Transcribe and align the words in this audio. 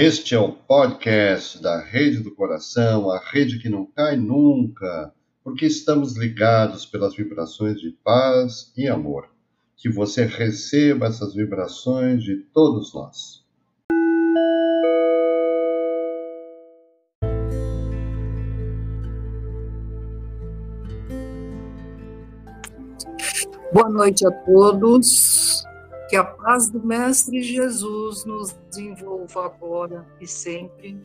Este 0.00 0.36
é 0.36 0.38
o 0.38 0.52
podcast 0.52 1.60
da 1.60 1.80
Rede 1.80 2.20
do 2.20 2.32
Coração, 2.32 3.10
a 3.10 3.18
rede 3.18 3.58
que 3.58 3.68
não 3.68 3.84
cai 3.84 4.16
nunca, 4.16 5.12
porque 5.42 5.66
estamos 5.66 6.16
ligados 6.16 6.86
pelas 6.86 7.16
vibrações 7.16 7.80
de 7.80 7.90
paz 8.04 8.72
e 8.76 8.86
amor. 8.86 9.28
Que 9.76 9.90
você 9.90 10.24
receba 10.24 11.06
essas 11.06 11.34
vibrações 11.34 12.22
de 12.22 12.36
todos 12.36 12.94
nós. 12.94 13.44
Boa 23.72 23.88
noite 23.88 24.24
a 24.24 24.30
todos. 24.30 25.57
Que 26.08 26.16
a 26.16 26.24
paz 26.24 26.70
do 26.70 26.82
Mestre 26.82 27.42
Jesus 27.42 28.24
nos 28.24 28.58
envolva 28.78 29.44
agora 29.44 30.06
e 30.18 30.26
sempre, 30.26 30.98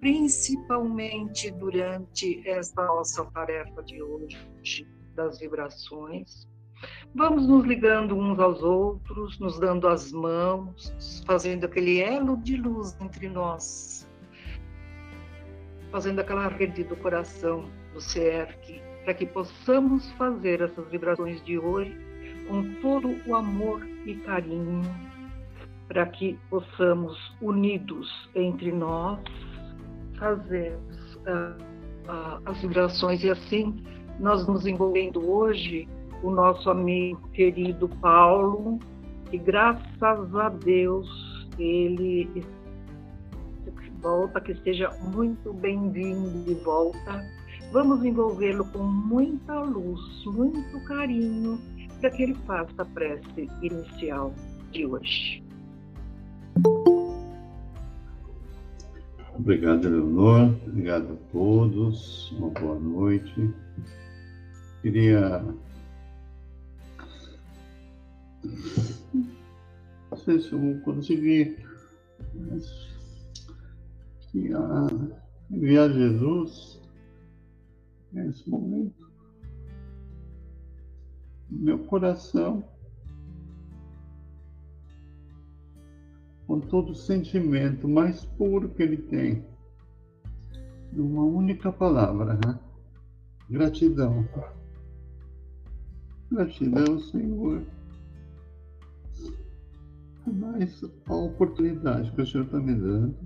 principalmente 0.00 1.50
durante 1.50 2.46
esta 2.46 2.84
nossa 2.84 3.24
tarefa 3.24 3.82
de 3.82 4.02
hoje 4.02 4.86
das 5.14 5.38
vibrações. 5.38 6.46
Vamos 7.14 7.48
nos 7.48 7.64
ligando 7.64 8.14
uns 8.14 8.38
aos 8.38 8.62
outros, 8.62 9.38
nos 9.38 9.58
dando 9.58 9.88
as 9.88 10.12
mãos, 10.12 11.22
fazendo 11.26 11.64
aquele 11.64 12.02
elo 12.02 12.36
de 12.36 12.58
luz 12.58 12.94
entre 13.00 13.30
nós, 13.30 14.06
fazendo 15.90 16.20
aquela 16.20 16.48
rede 16.48 16.84
do 16.84 16.96
coração 16.96 17.64
do 17.94 18.00
CERC, 18.00 18.82
para 19.04 19.14
que 19.14 19.24
possamos 19.24 20.10
fazer 20.12 20.60
essas 20.60 20.86
vibrações 20.90 21.42
de 21.42 21.58
hoje 21.58 22.13
com 22.48 22.62
todo 22.80 23.16
o 23.26 23.34
amor 23.34 23.86
e 24.06 24.14
carinho, 24.16 24.82
para 25.88 26.06
que 26.06 26.38
possamos, 26.50 27.16
unidos 27.40 28.08
entre 28.34 28.72
nós, 28.72 29.18
fazer 30.18 30.76
uh, 31.26 31.62
uh, 32.10 32.40
as 32.46 32.60
vibrações 32.60 33.22
e 33.22 33.30
assim 33.30 33.82
nós 34.18 34.46
nos 34.46 34.66
envolvendo 34.66 35.28
hoje, 35.28 35.88
o 36.22 36.30
nosso 36.30 36.70
amigo 36.70 37.28
querido 37.30 37.88
Paulo, 38.00 38.78
que 39.30 39.38
graças 39.38 40.34
a 40.34 40.48
Deus 40.48 41.08
ele 41.58 42.28
volta, 44.04 44.38
que 44.38 44.52
esteja 44.52 44.90
muito 45.14 45.52
bem-vindo 45.54 46.44
de 46.44 46.54
volta. 46.62 47.24
Vamos 47.72 48.04
envolvê-lo 48.04 48.64
com 48.66 48.82
muita 48.84 49.60
luz, 49.60 50.00
muito 50.26 50.84
carinho 50.84 51.58
para 52.04 52.10
que 52.10 52.22
ele 52.22 52.34
faça 52.46 52.82
a 52.82 52.84
prece 52.84 53.48
inicial 53.62 54.34
de 54.72 54.84
hoje. 54.84 55.42
Obrigado, 59.34 59.88
Leonor. 59.88 60.54
Obrigado 60.66 61.14
a 61.14 61.16
todos. 61.32 62.30
Uma 62.32 62.50
boa 62.50 62.78
noite. 62.78 63.50
Queria. 64.82 65.42
Não 70.10 70.18
sei 70.18 70.40
se 70.40 70.52
eu 70.52 70.60
vou 70.60 70.78
conseguir. 70.80 71.56
enviar 75.50 75.90
Jesus 75.90 76.82
nesse 78.12 78.50
momento 78.50 79.13
meu 81.50 81.78
coração 81.86 82.64
com 86.46 86.60
todo 86.60 86.90
o 86.90 86.94
sentimento 86.94 87.88
mais 87.88 88.24
puro 88.24 88.68
que 88.68 88.82
ele 88.82 88.98
tem, 88.98 89.44
numa 90.92 91.22
única 91.22 91.72
palavra, 91.72 92.34
né? 92.34 92.58
Gratidão. 93.48 94.28
Gratidão, 96.30 96.98
Senhor, 96.98 97.62
mais 100.26 100.82
a 101.06 101.14
oportunidade 101.14 102.10
que 102.12 102.22
o 102.22 102.26
Senhor 102.26 102.44
está 102.44 102.58
me 102.58 102.74
dando 102.74 103.16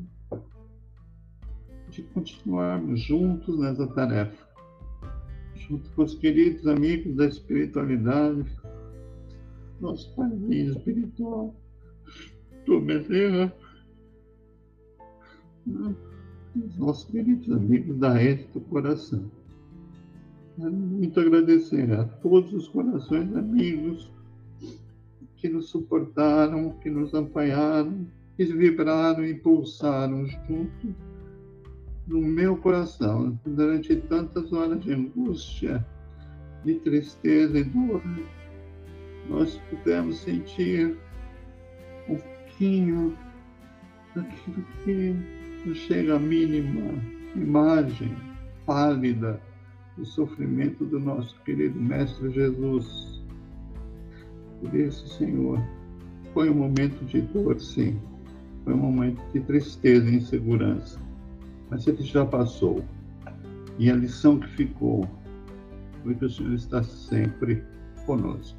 de 1.91 2.03
continuarmos 2.03 3.01
juntos 3.01 3.59
nessa 3.59 3.87
tarefa 3.87 4.48
junto 5.69 5.91
com 5.91 6.03
os 6.03 6.15
queridos 6.15 6.67
amigos 6.67 7.15
da 7.17 7.27
espiritualidade, 7.27 8.45
nosso 9.81 10.13
padrinho 10.15 10.73
espiritual, 10.73 11.55
Tom 12.65 12.81
Bezerra, 12.81 13.53
os 16.57 16.79
nossos 16.79 17.11
queridos 17.11 17.51
amigos 17.51 17.99
da 17.99 18.15
rede 18.15 18.49
do 18.55 18.61
coração. 18.63 19.31
Quero 20.57 20.73
muito 20.73 21.21
agradecer 21.21 21.93
a 21.93 22.05
todos 22.05 22.53
os 22.53 22.69
corações 22.69 23.37
amigos 23.37 24.11
que 25.37 25.49
nos 25.49 25.69
suportaram, 25.69 26.71
que 26.81 26.91
nos 26.91 27.15
apoiaram, 27.15 28.07
que 28.37 28.45
vibraram 28.45 29.25
e 29.25 29.35
pulsaram 29.35 30.27
juntos 30.27 31.08
no 32.09 32.23
meu 32.23 32.57
coração 32.57 33.39
durante 33.45 33.95
tantas 33.95 34.51
horas 34.53 34.81
de 34.81 34.93
angústia, 34.95 35.87
de 36.65 36.75
tristeza 36.77 37.59
e 37.59 37.65
dor. 37.65 38.03
Nós 39.29 39.61
pudemos 39.69 40.19
sentir 40.21 40.97
um 42.09 42.17
pouquinho 42.17 43.17
daquilo 44.15 44.65
que 44.83 45.15
não 45.67 45.75
chega 45.75 46.17
à 46.17 46.19
mínima 46.19 46.95
imagem 47.37 48.17
pálida 48.65 49.39
do 49.99 50.07
sofrimento 50.07 50.87
do 50.87 50.99
nosso 50.99 51.39
querido 51.43 51.79
Mestre 51.79 52.31
Jesus. 52.31 53.23
Por 54.61 54.75
isso, 54.75 55.07
Senhor, 55.19 55.63
foi 56.33 56.49
um 56.49 56.55
momento 56.55 57.05
de 57.05 57.21
dor, 57.21 57.61
sim. 57.61 58.01
Foi 58.65 58.73
um 58.73 58.79
momento 58.79 59.21
de 59.33 59.41
tristeza 59.41 60.09
e 60.09 60.17
insegurança 60.17 61.08
mas 61.71 61.87
ele 61.87 62.03
já 62.03 62.25
passou. 62.25 62.85
E 63.79 63.91
a 63.91 63.95
lição 63.95 64.39
que 64.39 64.49
ficou 64.49 65.09
foi 66.03 66.15
que 66.15 66.25
o 66.25 66.31
Senhor 66.31 66.55
está 66.55 66.83
sempre 66.83 67.63
conosco 68.07 68.59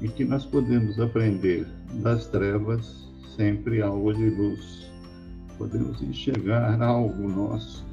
e 0.00 0.08
que 0.08 0.24
nós 0.24 0.44
podemos 0.44 0.98
aprender 0.98 1.66
das 2.02 2.26
trevas 2.26 3.08
sempre 3.36 3.82
algo 3.82 4.12
de 4.12 4.30
luz. 4.30 4.90
Podemos 5.58 6.02
enxergar 6.02 6.80
algo 6.82 7.28
nosso 7.28 7.86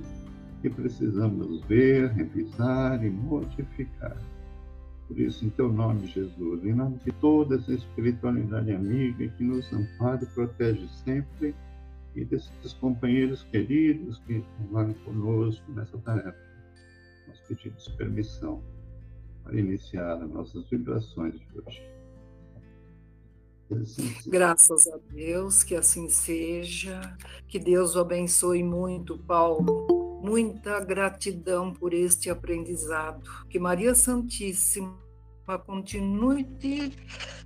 que 0.62 0.70
precisamos 0.70 1.62
ver, 1.66 2.10
revisar 2.12 3.04
e 3.06 3.10
modificar. 3.10 4.18
Por 5.08 5.20
isso, 5.20 5.46
em 5.46 5.50
teu 5.50 5.72
nome, 5.72 6.08
Jesus, 6.08 6.64
em 6.64 6.74
nome 6.74 7.00
de 7.04 7.12
toda 7.14 7.56
essa 7.56 7.74
espiritualidade 7.74 8.72
amiga 8.72 9.28
que 9.28 9.44
nos 9.44 9.72
ampara 9.74 10.24
e 10.24 10.28
protege 10.28 10.88
sempre 11.04 11.56
e 12.16 12.26
desses 12.26 12.74
companheiros 12.80 13.44
queridos 13.44 14.20
que 14.20 14.34
estão 14.34 14.94
conosco 15.06 15.72
nessa 15.72 15.98
tarefa. 16.00 16.38
Nós 17.28 17.40
pedimos 17.48 17.88
permissão 17.90 18.64
para 19.44 19.60
iniciar 19.60 20.22
as 20.22 20.30
nossas 20.30 20.68
vibrações 20.70 21.40
de 21.40 21.48
hoje. 21.60 22.00
Graças 24.26 24.88
a 24.88 24.98
Deus, 25.12 25.64
que 25.64 25.76
assim 25.76 26.10
seja. 26.10 27.16
Que 27.48 27.60
Deus 27.60 27.96
o 27.96 28.00
abençoe 28.00 28.64
muito, 28.64 29.18
Paulo. 29.18 30.22
Muita 30.24 30.80
gratidão 30.80 31.72
por 31.72 31.94
este 31.94 32.30
aprendizado. 32.30 33.22
Que 33.48 33.60
Maria 33.60 33.94
Santíssima 33.94 35.09
continue 35.58 36.44
te 36.44 36.92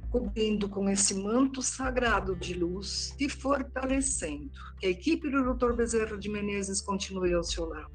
cobrindo 0.09 0.67
com 0.67 0.89
esse 0.89 1.15
manto 1.15 1.61
sagrado 1.61 2.35
de 2.35 2.53
luz 2.53 3.15
e 3.19 3.29
fortalecendo. 3.29 4.51
Que 4.79 4.87
a 4.87 4.89
equipe 4.89 5.29
do 5.29 5.53
Dr. 5.53 5.73
Bezerra 5.73 6.17
de 6.17 6.29
Menezes 6.29 6.81
continue 6.81 7.33
ao 7.33 7.43
seu 7.43 7.65
lado. 7.65 7.91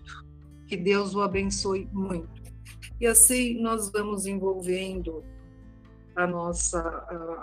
Que 0.66 0.76
Deus 0.76 1.14
o 1.14 1.20
abençoe 1.20 1.88
muito. 1.92 2.42
E 3.00 3.06
assim 3.06 3.60
nós 3.60 3.90
vamos 3.92 4.26
envolvendo 4.26 5.24
a 6.16 6.26
nossa 6.26 6.80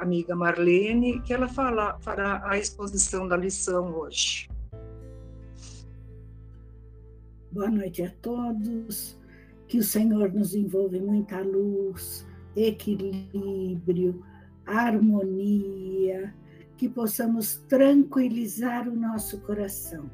amiga 0.01 0.35
Marlene, 0.35 1.21
que 1.21 1.33
ela 1.33 1.47
fala, 1.47 1.97
fará 2.01 2.41
a 2.45 2.57
exposição 2.57 3.25
da 3.25 3.37
lição 3.37 3.97
hoje. 3.97 4.49
Boa 7.49 7.69
noite 7.69 8.03
a 8.03 8.11
todos. 8.21 9.17
Que 9.67 9.79
o 9.79 9.83
Senhor 9.83 10.31
nos 10.33 10.53
envolva 10.53 10.97
em 10.97 11.01
muita 11.01 11.39
luz, 11.41 12.27
equilíbrio, 12.55 14.23
harmonia, 14.65 16.33
que 16.77 16.89
possamos 16.89 17.57
tranquilizar 17.67 18.87
o 18.87 18.95
nosso 18.95 19.41
coração 19.41 20.09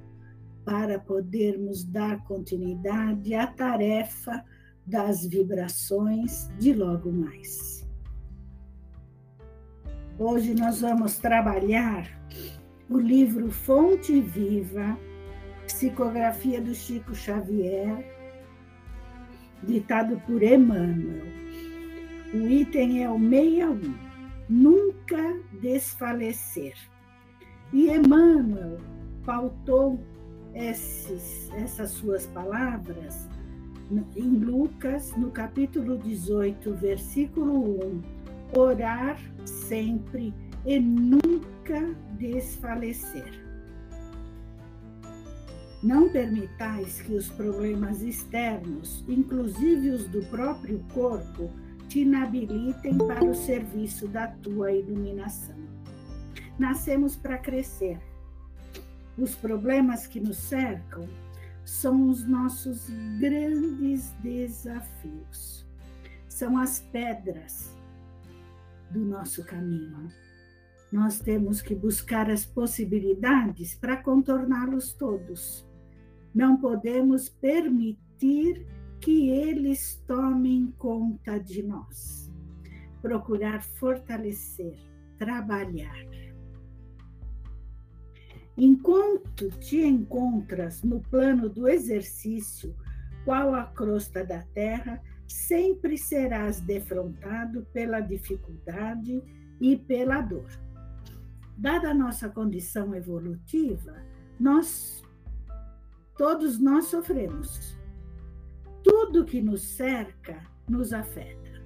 para 0.64 1.00
podermos 1.00 1.84
dar 1.84 2.24
continuidade 2.26 3.34
à 3.34 3.48
tarefa 3.48 4.44
das 4.86 5.26
vibrações 5.26 6.50
de 6.60 6.74
logo 6.74 7.12
mais. 7.12 7.88
Hoje 10.20 10.54
nós 10.54 10.82
vamos 10.82 11.18
trabalhar 11.18 12.08
o 12.90 13.00
livro 13.00 13.50
Fonte 13.50 14.22
Viva, 14.22 14.98
psicografia 15.66 16.62
do 16.62 16.76
Chico 16.76 17.16
Xavier, 17.16 18.06
ditado 19.64 20.22
por 20.28 20.44
Emmanuel. 20.44 21.41
O 22.34 22.48
item 22.48 23.04
é 23.04 23.10
o 23.10 23.20
61, 23.20 23.94
nunca 24.48 25.38
desfalecer. 25.62 26.76
E 27.74 27.90
Emmanuel 27.90 28.78
pautou 29.26 30.00
esses, 30.54 31.50
essas 31.52 31.92
suas 31.92 32.26
palavras 32.28 33.28
em 34.16 34.30
Lucas, 34.30 35.14
no 35.18 35.30
capítulo 35.32 35.98
18, 35.98 36.74
versículo 36.76 37.86
1, 37.86 38.02
orar 38.58 39.20
sempre 39.46 40.34
e 40.66 40.80
nunca 40.80 41.94
desfalecer. 42.18 43.42
Não 45.84 46.10
permitais 46.10 47.02
que 47.02 47.14
os 47.14 47.28
problemas 47.30 48.02
externos, 48.02 49.04
inclusive 49.08 49.90
os 49.90 50.08
do 50.08 50.22
próprio 50.28 50.80
corpo, 50.94 51.52
te 51.92 52.00
inabilitem 52.00 52.98
para 52.98 53.22
o 53.22 53.36
serviço 53.36 54.08
da 54.08 54.26
tua 54.26 54.72
iluminação. 54.72 55.58
Nascemos 56.58 57.18
para 57.18 57.38
crescer. 57.38 58.00
Os 59.18 59.36
problemas 59.36 60.08
que 60.08 60.18
nos 60.18 60.38
cercam 60.38 61.06
são 61.66 62.08
os 62.08 62.26
nossos 62.26 62.90
grandes 63.20 64.14
desafios. 64.24 65.68
São 66.30 66.58
as 66.58 66.80
pedras 66.80 67.76
do 68.90 69.04
nosso 69.04 69.44
caminho. 69.44 70.10
Nós 70.94 71.20
temos 71.20 71.62
que 71.62 71.76
buscar 71.76 72.32
as 72.32 72.46
possibilidades 72.46 73.76
para 73.76 73.98
contorná-los 73.98 74.94
todos. 74.94 75.68
Não 76.34 76.56
podemos 76.56 77.28
permitir 77.28 78.66
que 79.02 79.30
eles 79.30 80.02
tomem 80.08 80.72
conta 80.78 81.40
de 81.40 81.64
nós. 81.64 82.32
Procurar 83.02 83.64
fortalecer, 83.64 84.78
trabalhar. 85.18 86.06
Enquanto 88.56 89.50
te 89.60 89.82
encontras 89.82 90.84
no 90.84 91.02
plano 91.02 91.50
do 91.50 91.68
exercício, 91.68 92.76
qual 93.26 93.56
a 93.56 93.66
crosta 93.66 94.24
da 94.24 94.44
terra, 94.54 95.02
sempre 95.28 95.98
serás 95.98 96.60
defrontado 96.62 97.66
pela 97.74 98.02
dificuldade 98.02 99.24
e 99.60 99.78
pela 99.78 100.22
dor. 100.22 100.50
Dada 101.58 101.92
a 101.92 101.94
nossa 101.94 102.30
condição 102.30 102.94
evolutiva, 102.94 103.96
nós 104.40 105.04
todos 106.18 106.60
nós 106.60 106.86
sofremos. 106.86 107.81
Tudo 108.94 109.24
que 109.24 109.42
nos 109.42 109.62
cerca 109.62 110.46
nos 110.68 110.92
afeta, 110.92 111.64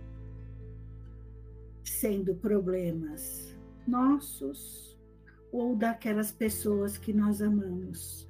sendo 1.84 2.36
problemas 2.36 3.58
nossos 3.88 4.96
ou 5.52 5.76
daquelas 5.76 6.32
pessoas 6.32 7.00
que 7.00 7.12
nós 7.12 7.42
amamos. 7.42 8.30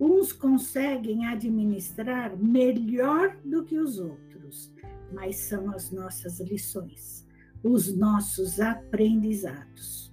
Uns 0.00 0.32
conseguem 0.32 1.26
administrar 1.26 2.34
melhor 2.34 3.36
do 3.44 3.62
que 3.62 3.76
os 3.76 3.98
outros, 3.98 4.72
mas 5.12 5.36
são 5.36 5.70
as 5.70 5.90
nossas 5.90 6.40
lições, 6.40 7.28
os 7.62 7.94
nossos 7.94 8.58
aprendizados. 8.58 10.10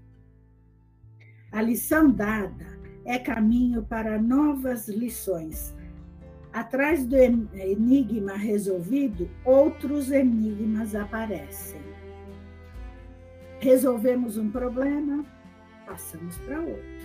A 1.50 1.62
lição 1.62 2.12
dada 2.12 2.78
é 3.06 3.18
caminho 3.18 3.84
para 3.84 4.22
novas 4.22 4.90
lições. 4.90 5.77
Atrás 6.54 7.06
do 7.06 7.16
enigma 7.16 8.34
resolvido, 8.34 9.30
outros 9.46 10.12
enigmas 10.12 10.96
aparecem. 10.96 11.82
Resolvemos 13.60 14.38
um 14.38 14.50
problema, 14.50 15.26
passamos 15.86 16.38
para 16.40 16.60
outro. 16.60 16.98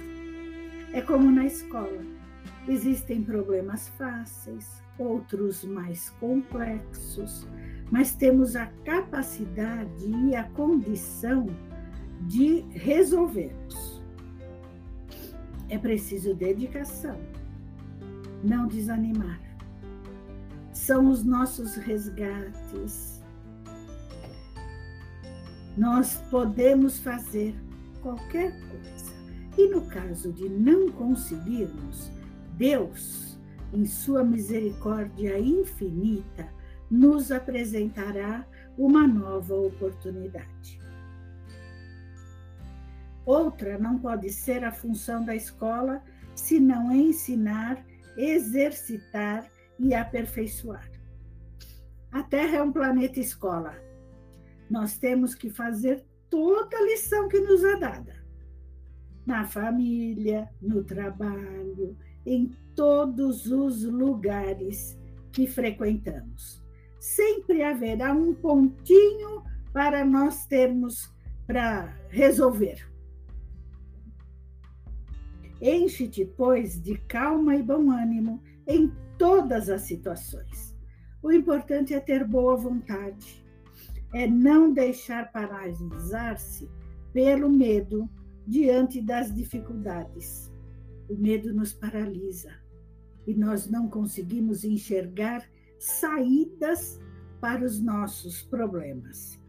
É 0.93 1.01
como 1.01 1.31
na 1.31 1.47
escola. 1.47 2.05
Existem 2.69 3.23
problemas 3.23 3.89
fáceis, 3.89 4.83
outros 4.99 5.65
mais 5.65 6.11
complexos, 6.21 7.47
mas 7.91 8.15
temos 8.15 8.55
a 8.55 8.67
capacidade 8.85 10.07
e 10.07 10.35
a 10.35 10.45
condição 10.45 11.47
de 12.23 12.61
resolvê-los. 12.71 14.03
É 15.69 15.79
preciso 15.79 16.35
dedicação, 16.35 17.19
não 18.43 18.67
desanimar. 18.67 19.41
São 20.73 21.09
os 21.09 21.23
nossos 21.23 21.77
resgates. 21.77 23.23
Nós 25.77 26.17
podemos 26.31 26.99
fazer 26.99 27.55
qualquer 28.01 28.53
coisa. 28.69 29.13
E 29.57 29.69
no 29.69 29.83
caso 29.83 30.33
de 30.33 30.49
não 30.49 30.91
conseguirmos, 30.91 32.11
Deus, 32.57 33.39
em 33.73 33.85
sua 33.85 34.25
misericórdia 34.25 35.39
infinita, 35.39 36.49
nos 36.91 37.31
apresentará 37.31 38.47
uma 38.77 39.07
nova 39.07 39.55
oportunidade. 39.55 40.81
Outra 43.25 43.79
não 43.79 43.99
pode 43.99 44.31
ser 44.31 44.65
a 44.65 44.73
função 44.73 45.25
da 45.25 45.35
escola, 45.35 46.03
senão 46.35 46.93
ensinar, 46.93 47.85
exercitar 48.17 49.51
e 49.79 49.95
aperfeiçoar. 49.95 50.91
A 52.11 52.23
Terra 52.23 52.59
é 52.59 52.63
um 52.63 52.73
planeta 52.73 53.21
escola. 53.21 53.75
Nós 54.71 54.99
temos 54.99 55.35
que 55.35 55.51
fazer 55.51 56.05
toda 56.29 56.77
a 56.77 56.83
lição 56.83 57.29
que 57.29 57.41
nos 57.41 57.65
é 57.65 57.77
dada. 57.77 58.23
Na 59.25 59.47
família, 59.47 60.49
no 60.61 60.85
trabalho, 60.85 61.97
em 62.27 62.55
todos 62.75 63.47
os 63.47 63.85
lugares 63.85 64.99
que 65.31 65.47
frequentamos. 65.47 66.63
Sempre 67.01 67.63
haverá 67.63 68.13
um 68.13 68.35
pontinho 68.35 69.43
para 69.73 70.05
nós 70.05 70.47
termos 70.47 71.11
para 71.47 71.97
resolver. 72.09 72.92
Enche-te, 75.63 76.25
pois, 76.37 76.83
de 76.83 76.99
calma 77.07 77.55
e 77.55 77.63
bom 77.63 77.89
ânimo 77.93 78.43
em 78.67 78.93
todas 79.17 79.71
as 79.71 79.83
situações. 79.83 80.77
O 81.23 81.31
importante 81.31 81.95
é 81.95 82.01
ter 82.01 82.27
boa 82.27 82.57
vontade, 82.57 83.47
é 84.13 84.27
não 84.27 84.73
deixar 84.73 85.31
paralisar-se 85.31 86.69
pelo 87.13 87.49
medo 87.49 88.11
diante 88.45 89.01
das 89.01 89.33
dificuldades. 89.33 90.51
O 91.09 91.15
medo 91.15 91.55
nos 91.55 91.73
paralisa 91.73 92.51
e 93.25 93.33
nós 93.33 93.71
não 93.71 93.89
conseguimos 93.89 94.65
enxergar 94.65 95.49
saídas 95.79 97.01
para 97.41 97.65
os 97.65 97.81
nossos 97.81 98.43
problemas. 98.43 99.41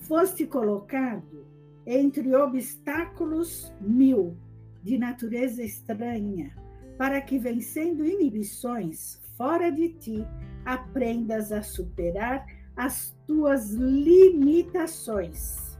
Foste 0.00 0.46
colocado 0.46 1.46
entre 1.86 2.34
obstáculos 2.36 3.72
mil 3.80 4.36
de 4.82 4.98
natureza 4.98 5.62
estranha, 5.62 6.54
para 6.96 7.20
que, 7.20 7.38
vencendo 7.38 8.04
inibições 8.04 9.20
fora 9.36 9.70
de 9.70 9.90
ti, 9.90 10.26
aprendas 10.64 11.52
a 11.52 11.62
superar 11.62 12.44
as 12.76 13.14
tuas 13.26 13.72
limitações. 13.72 15.78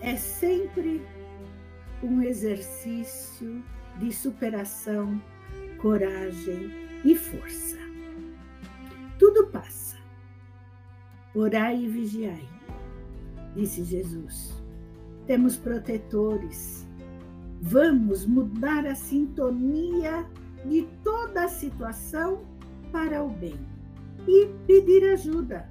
É 0.00 0.16
sempre 0.16 1.02
um 2.02 2.22
exercício 2.22 3.62
de 3.98 4.12
superação, 4.12 5.20
coragem 5.78 6.70
e 7.04 7.16
força. 7.16 7.76
Tudo 9.18 9.48
passa. 9.48 9.98
Orai 11.34 11.82
e 11.82 11.88
vigiai, 11.88 12.48
disse 13.54 13.82
Jesus 13.82 14.57
temos 15.28 15.56
protetores. 15.56 16.86
Vamos 17.60 18.24
mudar 18.24 18.86
a 18.86 18.94
sintonia 18.94 20.26
de 20.64 20.88
toda 21.04 21.44
a 21.44 21.48
situação 21.48 22.40
para 22.90 23.22
o 23.22 23.28
bem 23.28 23.60
e 24.26 24.48
pedir 24.66 25.04
ajuda, 25.10 25.68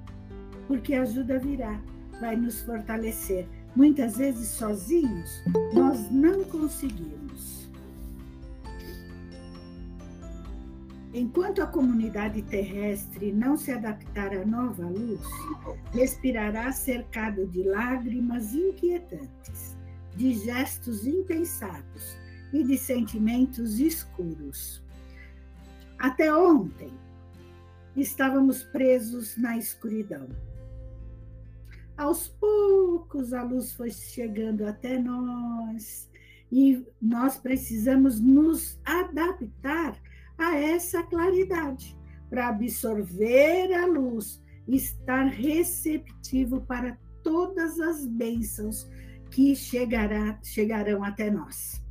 porque 0.68 0.94
a 0.94 1.02
ajuda 1.02 1.38
virá, 1.40 1.80
vai 2.20 2.36
nos 2.36 2.60
fortalecer. 2.62 3.46
Muitas 3.74 4.16
vezes 4.16 4.48
sozinhos 4.48 5.42
nós 5.74 6.08
não 6.10 6.44
conseguimos. 6.44 7.57
Enquanto 11.14 11.62
a 11.62 11.66
comunidade 11.66 12.42
terrestre 12.42 13.32
não 13.32 13.56
se 13.56 13.72
adaptar 13.72 14.36
à 14.36 14.44
nova 14.44 14.86
luz, 14.86 15.20
respirará 15.92 16.70
cercado 16.70 17.46
de 17.46 17.62
lágrimas 17.62 18.52
inquietantes, 18.52 19.76
de 20.14 20.34
gestos 20.34 21.06
impensados 21.06 22.14
e 22.52 22.62
de 22.62 22.76
sentimentos 22.76 23.78
escuros. 23.78 24.82
Até 25.98 26.32
ontem, 26.34 26.92
estávamos 27.96 28.62
presos 28.64 29.36
na 29.38 29.56
escuridão. 29.56 30.28
Aos 31.96 32.28
poucos, 32.28 33.32
a 33.32 33.42
luz 33.42 33.72
foi 33.72 33.90
chegando 33.90 34.66
até 34.66 34.98
nós 34.98 36.08
e 36.52 36.86
nós 37.00 37.38
precisamos 37.38 38.20
nos 38.20 38.78
adaptar 38.84 39.98
a 40.38 40.56
essa 40.56 41.02
claridade, 41.02 41.98
para 42.30 42.48
absorver 42.48 43.72
a 43.74 43.86
luz 43.86 44.40
estar 44.66 45.24
receptivo 45.24 46.60
para 46.60 46.98
todas 47.22 47.80
as 47.80 48.06
bênçãos 48.06 48.88
que 49.30 49.54
chegará, 49.56 50.38
chegarão 50.42 51.02
até 51.02 51.30
nós. 51.30 51.82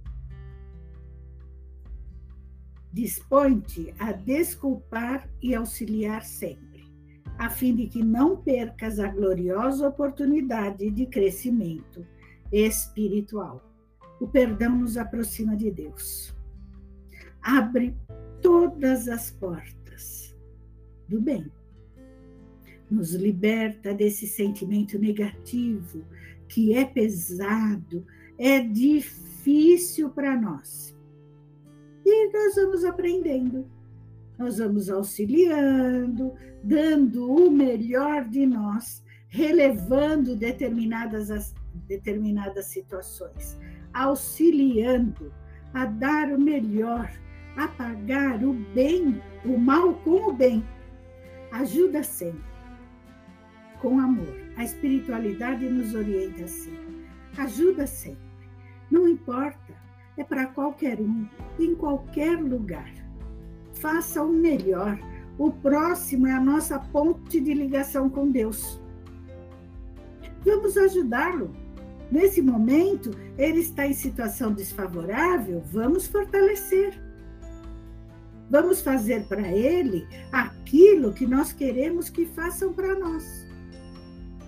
Dispõe-te 2.94 3.94
a 4.00 4.12
desculpar 4.12 5.30
e 5.42 5.54
auxiliar 5.54 6.24
sempre, 6.24 6.84
a 7.38 7.50
fim 7.50 7.76
de 7.76 7.88
que 7.88 8.04
não 8.04 8.38
percas 8.38 9.00
a 9.00 9.08
gloriosa 9.08 9.88
oportunidade 9.88 10.90
de 10.90 11.06
crescimento 11.06 12.06
espiritual. 12.52 13.64
O 14.20 14.28
perdão 14.28 14.78
nos 14.78 14.98
aproxima 14.98 15.56
de 15.56 15.70
Deus. 15.70 16.36
Abre 17.42 17.96
todas 18.42 19.08
as 19.08 19.32
portas 19.32 20.36
do 21.08 21.22
bem. 21.22 21.52
Nos 22.90 23.14
liberta 23.14 23.94
desse 23.94 24.28
sentimento 24.28 24.98
negativo 24.98 26.04
que 26.48 26.74
é 26.74 26.86
pesado, 26.86 28.06
é 28.38 28.60
difícil 28.60 30.10
para 30.10 30.40
nós. 30.40 30.96
E 32.06 32.32
nós 32.32 32.56
vamos 32.56 32.86
aprendendo, 32.86 33.68
nós 34.38 34.60
vamos 34.60 34.90
auxiliando, 34.90 36.34
dando 36.64 37.30
o 37.30 37.52
melhor 37.52 38.24
de 38.30 38.46
nós, 38.46 39.04
relevando 39.28 40.36
determinadas, 40.36 41.54
determinadas 41.86 42.68
situações, 42.68 43.58
auxiliando 43.94 45.34
a 45.74 45.86
dar 45.86 46.32
o 46.32 46.40
melhor 46.40 47.12
apagar 47.58 48.44
o 48.44 48.54
bem, 48.54 49.22
o 49.44 49.58
mal 49.58 49.96
com 49.96 50.30
o 50.30 50.34
bem. 50.34 50.64
Ajuda 51.52 52.04
sempre, 52.04 52.44
com 53.82 54.00
amor. 54.00 54.36
A 54.56 54.64
espiritualidade 54.64 55.68
nos 55.68 55.94
orienta 55.94 56.44
assim. 56.44 56.78
Ajuda 57.38 57.88
sempre. 57.88 58.28
Não 58.90 59.08
importa, 59.08 59.74
é 60.18 60.24
para 60.24 60.46
qualquer 60.48 61.00
um, 61.00 61.28
em 61.60 61.76
qualquer 61.76 62.40
lugar. 62.42 62.92
Faça 63.74 64.24
o 64.24 64.32
melhor. 64.32 64.98
O 65.38 65.52
próximo 65.52 66.28
é 66.28 66.32
a 66.32 66.40
nossa 66.40 66.80
ponte 66.80 67.40
de 67.40 67.54
ligação 67.54 68.10
com 68.10 68.32
Deus. 68.32 68.82
Vamos 70.44 70.78
ajudá-lo. 70.78 71.56
Nesse 72.12 72.42
momento, 72.42 73.12
ele 73.38 73.60
está 73.60 73.86
em 73.86 73.94
situação 73.94 74.54
desfavorável, 74.54 75.62
vamos 75.66 76.08
fortalecer. 76.08 77.07
Vamos 78.50 78.82
fazer 78.82 79.26
para 79.28 79.52
ele 79.52 80.08
aquilo 80.32 81.14
que 81.14 81.28
nós 81.28 81.52
queremos 81.52 82.10
que 82.10 82.26
façam 82.26 82.74
para 82.74 82.98
nós. 82.98 83.46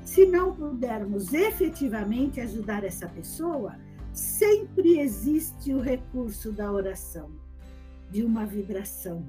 Se 0.06 0.25
não 0.25 0.56
pudermos 0.56 1.34
efetivamente 1.34 2.39
ajudar 2.39 2.84
essa 2.84 3.08
pessoa, 3.08 3.75
sempre 4.13 5.00
existe 5.00 5.74
o 5.74 5.82
recurso 5.82 6.51
da 6.51 6.72
oração, 6.72 7.29
de 8.10 8.24
uma 8.24 8.46
vibração, 8.46 9.24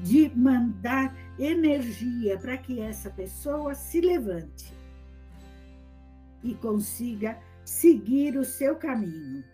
de 0.00 0.30
mandar 0.34 1.14
energia 1.38 2.38
para 2.38 2.56
que 2.56 2.80
essa 2.80 3.10
pessoa 3.10 3.74
se 3.74 4.00
levante 4.00 4.72
e 6.42 6.54
consiga 6.54 7.38
seguir 7.64 8.36
o 8.36 8.44
seu 8.44 8.76
caminho. 8.76 9.44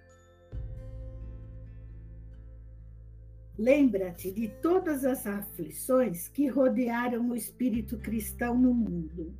Lembra-te 3.58 4.30
de 4.30 4.46
todas 4.62 5.04
as 5.04 5.26
aflições 5.26 6.28
que 6.28 6.46
rodearam 6.46 7.30
o 7.30 7.34
espírito 7.34 7.98
cristão 7.98 8.56
no 8.56 8.72
mundo, 8.72 9.34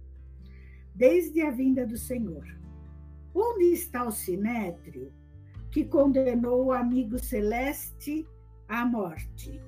desde 0.92 1.40
a 1.40 1.52
vinda 1.52 1.86
do 1.86 1.96
Senhor. 1.96 2.44
Onde 3.32 3.66
está 3.66 4.04
o 4.04 4.10
sinétrio 4.10 5.12
que 5.70 5.84
condenou 5.84 6.66
o 6.66 6.72
amigo 6.72 7.16
celeste 7.16 8.26
à 8.66 8.84
morte? 8.84 9.62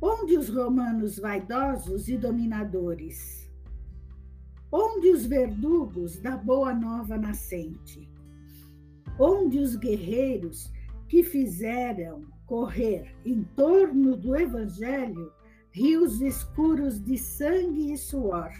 Onde 0.00 0.38
os 0.38 0.48
romanos 0.48 1.18
vaidosos 1.18 2.06
e 2.06 2.16
dominadores? 2.16 3.50
Onde 4.70 5.10
os 5.10 5.26
verdugos 5.26 6.20
da 6.20 6.36
boa 6.36 6.72
nova 6.72 7.18
nascente? 7.18 8.08
Onde 9.18 9.58
os 9.58 9.74
guerreiros 9.74 10.70
que 11.08 11.24
fizeram 11.24 12.35
correr 12.46 13.14
em 13.24 13.42
torno 13.42 14.16
do 14.16 14.36
Evangelho 14.36 15.32
rios 15.70 16.22
escuros 16.22 17.02
de 17.02 17.18
sangue 17.18 17.92
e 17.92 17.98
suor, 17.98 18.50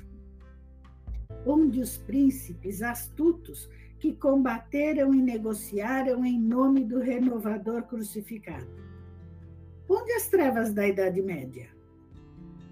onde 1.46 1.80
os 1.80 1.96
príncipes 1.96 2.82
astutos 2.82 3.70
que 3.98 4.12
combateram 4.12 5.14
e 5.14 5.22
negociaram 5.22 6.26
em 6.26 6.38
nome 6.38 6.84
do 6.84 6.98
renovador 6.98 7.84
crucificado. 7.84 8.68
Onde 9.88 10.12
as 10.12 10.28
trevas 10.28 10.74
da 10.74 10.86
Idade 10.86 11.22
Média? 11.22 11.70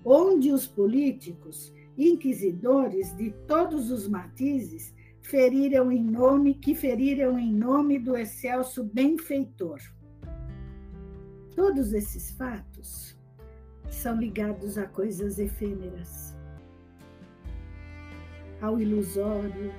Onde 0.05 0.53
os 0.53 0.67
políticos, 0.67 1.73
inquisidores 1.97 3.17
de 3.17 3.31
todos 3.47 3.91
os 3.91 4.07
matizes, 4.07 4.93
feriram 5.23 5.91
em 5.91 6.03
nome 6.03 6.55
que 6.55 6.75
feriram 6.75 7.39
em 7.39 7.51
nome 7.51 7.99
do 7.99 8.15
excelso 8.15 8.85
benfeitor. 8.85 9.81
Todos 11.55 11.93
esses 11.93 12.33
fatos 12.33 13.17
são 13.89 14.17
ligados 14.17 14.77
a 14.77 14.87
coisas 14.87 15.39
efêmeras, 15.39 16.37
ao 18.61 18.81
ilusório, 18.81 19.73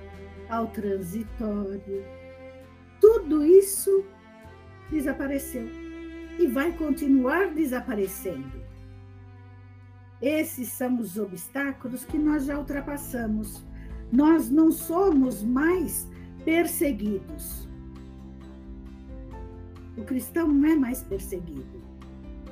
ao 0.49 0.67
transitório. 0.67 2.05
Tudo 3.01 3.43
isso 3.43 4.05
desapareceu 4.89 5.67
e 6.39 6.47
vai 6.47 6.71
continuar 6.77 7.53
desaparecendo. 7.53 8.63
Esses 10.21 10.69
são 10.69 10.99
os 10.99 11.17
obstáculos 11.17 12.05
que 12.05 12.17
nós 12.17 12.45
já 12.45 12.57
ultrapassamos. 12.57 13.65
Nós 14.11 14.49
não 14.49 14.71
somos 14.71 15.43
mais 15.43 16.09
perseguidos 16.45 17.64
o 19.97 20.03
cristão 20.03 20.47
não 20.47 20.69
é 20.69 20.75
mais 20.75 21.01
perseguido. 21.01 21.83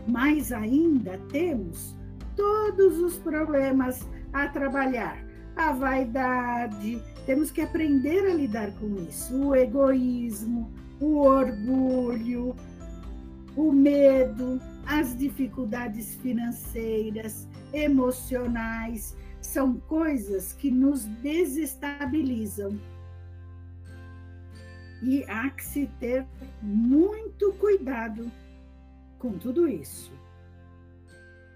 Mas 0.07 0.51
ainda 0.51 1.17
temos 1.31 1.95
todos 2.35 2.99
os 2.99 3.17
problemas 3.17 4.05
a 4.31 4.47
trabalhar. 4.47 5.23
A 5.55 5.71
vaidade, 5.71 7.01
temos 7.25 7.51
que 7.51 7.61
aprender 7.61 8.25
a 8.25 8.33
lidar 8.33 8.71
com 8.79 8.95
isso. 9.07 9.35
O 9.35 9.55
egoísmo, 9.55 10.71
o 10.99 11.19
orgulho, 11.19 12.55
o 13.55 13.71
medo, 13.71 14.59
as 14.85 15.15
dificuldades 15.15 16.15
financeiras, 16.15 17.47
emocionais, 17.71 19.15
são 19.41 19.75
coisas 19.75 20.53
que 20.53 20.71
nos 20.71 21.05
desestabilizam 21.21 22.79
e 25.03 25.25
há 25.27 25.49
que 25.49 25.63
se 25.63 25.87
ter 25.99 26.25
muito 26.61 27.51
cuidado 27.53 28.31
com 29.19 29.37
tudo 29.37 29.67
isso. 29.67 30.11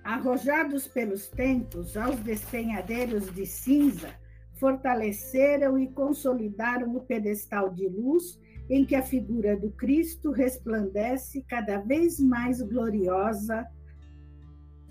Arrojados 0.03 0.87
pelos 0.87 1.27
tempos 1.29 1.95
aos 1.95 2.19
despenhadeiros 2.19 3.33
de 3.33 3.45
cinza, 3.45 4.13
fortaleceram 4.55 5.77
e 5.79 5.87
consolidaram 5.87 6.95
o 6.95 7.01
pedestal 7.01 7.69
de 7.69 7.87
luz 7.87 8.39
em 8.69 8.85
que 8.85 8.95
a 8.95 9.03
figura 9.03 9.55
do 9.55 9.71
Cristo 9.71 10.31
resplandece 10.31 11.41
cada 11.47 11.77
vez 11.77 12.19
mais 12.19 12.61
gloriosa 12.61 13.65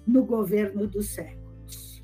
no 0.07 0.25
governo 0.25 0.87
dos 0.87 1.11
séculos. 1.15 2.03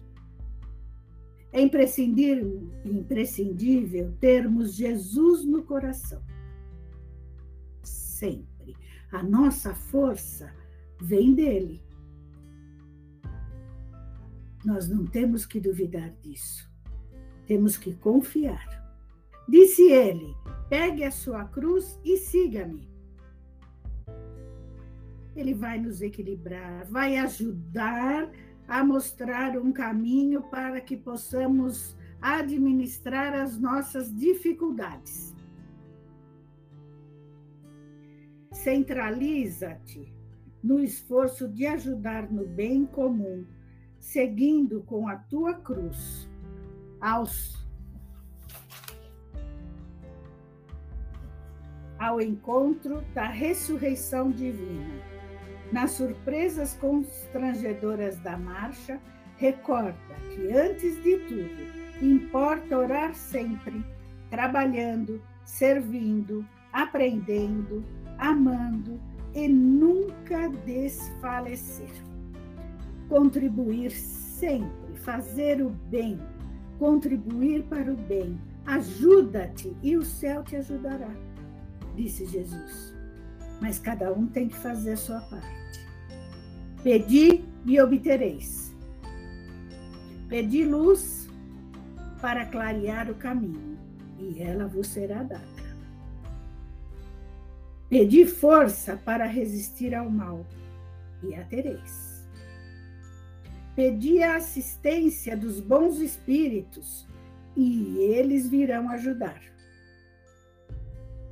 É 1.50 1.60
imprescindível, 1.60 2.68
imprescindível 2.84 4.12
termos 4.20 4.74
Jesus 4.74 5.44
no 5.44 5.62
coração 5.62 6.22
sempre. 8.22 8.76
A 9.10 9.20
nossa 9.20 9.74
força 9.74 10.54
vem 11.00 11.34
dele. 11.34 11.82
Nós 14.64 14.88
não 14.88 15.04
temos 15.04 15.44
que 15.44 15.58
duvidar 15.58 16.12
disso. 16.22 16.70
Temos 17.46 17.76
que 17.76 17.94
confiar. 17.96 18.64
Disse 19.48 19.82
ele: 19.90 20.36
Pegue 20.68 21.02
a 21.02 21.10
sua 21.10 21.44
cruz 21.46 21.98
e 22.04 22.16
siga-me. 22.16 22.88
Ele 25.34 25.54
vai 25.54 25.80
nos 25.80 26.00
equilibrar, 26.00 26.86
vai 26.86 27.16
ajudar 27.16 28.30
a 28.68 28.84
mostrar 28.84 29.58
um 29.58 29.72
caminho 29.72 30.42
para 30.42 30.80
que 30.80 30.96
possamos 30.96 31.96
administrar 32.20 33.34
as 33.34 33.58
nossas 33.58 34.14
dificuldades. 34.14 35.34
Centraliza-te 38.62 40.14
no 40.62 40.78
esforço 40.78 41.48
de 41.48 41.66
ajudar 41.66 42.30
no 42.30 42.46
bem 42.46 42.86
comum, 42.86 43.44
seguindo 43.98 44.84
com 44.84 45.08
a 45.08 45.16
tua 45.16 45.54
cruz 45.54 46.28
aos 47.00 47.60
ao 51.98 52.20
encontro 52.20 53.00
da 53.12 53.26
ressurreição 53.26 54.30
divina. 54.30 55.02
Nas 55.72 55.92
surpresas 55.92 56.74
constrangedoras 56.74 58.20
da 58.20 58.36
marcha, 58.36 59.00
recorda 59.38 59.96
que, 60.32 60.52
antes 60.52 61.02
de 61.02 61.18
tudo, 61.18 62.04
importa 62.04 62.78
orar 62.78 63.12
sempre, 63.12 63.84
trabalhando, 64.30 65.20
servindo, 65.44 66.46
aprendendo, 66.72 67.84
amando 68.30 69.00
e 69.34 69.48
nunca 69.48 70.48
desfalecer. 70.64 71.90
Contribuir 73.08 73.90
sempre, 73.90 74.96
fazer 74.96 75.62
o 75.62 75.70
bem, 75.70 76.18
contribuir 76.78 77.64
para 77.64 77.92
o 77.92 77.96
bem. 77.96 78.40
Ajuda-te 78.64 79.76
e 79.82 79.96
o 79.96 80.04
céu 80.04 80.42
te 80.42 80.56
ajudará 80.56 81.10
disse 81.94 82.26
Jesus. 82.26 82.94
Mas 83.60 83.78
cada 83.78 84.12
um 84.12 84.26
tem 84.26 84.48
que 84.48 84.56
fazer 84.56 84.92
a 84.92 84.96
sua 84.96 85.20
parte. 85.20 85.86
Pedi 86.82 87.44
e 87.64 87.80
obtereis. 87.80 88.74
Pedi 90.28 90.64
luz 90.64 91.28
para 92.20 92.46
clarear 92.46 93.10
o 93.10 93.14
caminho, 93.14 93.76
e 94.18 94.40
ela 94.42 94.66
vos 94.66 94.86
será 94.86 95.22
dada. 95.22 95.51
Pedi 97.92 98.24
força 98.24 98.96
para 98.96 99.26
resistir 99.26 99.94
ao 99.94 100.08
mal, 100.08 100.46
e 101.22 101.34
a 101.34 101.44
tereis. 101.44 102.26
Pedi 103.76 104.22
a 104.22 104.36
assistência 104.36 105.36
dos 105.36 105.60
bons 105.60 105.98
espíritos, 105.98 107.06
e 107.54 107.98
eles 107.98 108.48
virão 108.48 108.88
ajudar. 108.88 109.42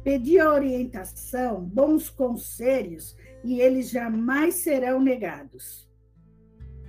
Pedi 0.04 0.38
orientação, 0.38 1.64
bons 1.64 2.10
conselhos, 2.10 3.16
e 3.42 3.58
eles 3.58 3.88
jamais 3.88 4.56
serão 4.56 5.00
negados. 5.00 5.90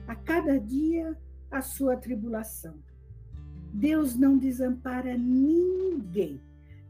A 0.05 0.15
cada 0.17 0.59
dia, 0.59 1.17
a 1.49 1.61
sua 1.61 1.95
tribulação. 1.95 2.75
Deus 3.71 4.17
não 4.17 4.37
desampara 4.37 5.17
ninguém. 5.17 6.41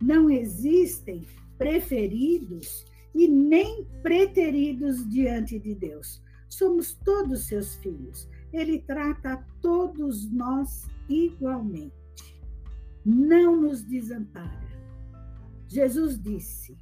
Não 0.02 0.32
existem 0.32 1.28
preferidos 1.62 2.84
e 3.14 3.28
nem 3.28 3.86
preteridos 4.02 5.08
diante 5.08 5.60
de 5.60 5.76
Deus. 5.76 6.20
Somos 6.50 6.94
todos 6.94 7.46
seus 7.46 7.76
filhos. 7.76 8.28
Ele 8.52 8.80
trata 8.80 9.46
todos 9.62 10.28
nós 10.32 10.88
igualmente. 11.08 11.94
Não 13.06 13.62
nos 13.62 13.84
desampara. 13.84 14.72
Jesus 15.68 16.20
disse: 16.20 16.76